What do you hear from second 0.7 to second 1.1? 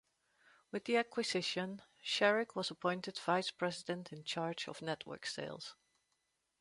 With the